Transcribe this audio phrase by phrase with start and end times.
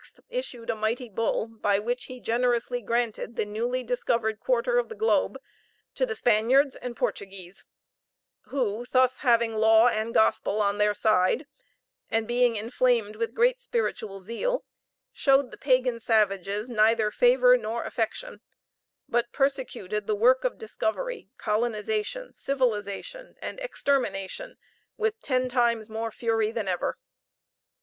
[0.31, 4.95] issued a mighty Bull, by which he generously granted the newly discovered quarter of the
[4.95, 5.37] globe
[5.93, 7.65] to the Spaniards and Portuguese;
[8.45, 11.45] who, thus having law and gospel on their side,
[12.09, 14.65] and being inflamed with great spiritual zeal,
[15.13, 18.41] showed the pagan savages neither favor nor affection,
[19.07, 24.57] but persecuted the work of discovery, colonization, civilization, and extermination
[24.97, 26.97] with ten times more fury than ever.